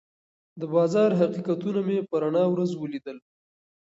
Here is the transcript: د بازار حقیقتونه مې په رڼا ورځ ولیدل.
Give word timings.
د 0.59 0.61
بازار 0.73 1.09
حقیقتونه 1.21 1.79
مې 1.87 1.97
په 2.09 2.15
رڼا 2.23 2.43
ورځ 2.49 2.71
ولیدل. 2.75 3.17